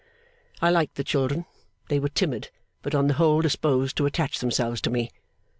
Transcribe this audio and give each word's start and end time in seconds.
I 0.63 0.71
liked 0.71 0.95
the 0.95 1.03
children. 1.03 1.45
They 1.89 1.99
were 1.99 2.09
timid, 2.09 2.49
but 2.81 2.95
on 2.95 3.05
the 3.05 3.13
whole 3.13 3.41
disposed 3.41 3.95
to 3.97 4.07
attach 4.07 4.39
themselves 4.39 4.81
to 4.81 4.89
me. 4.89 5.11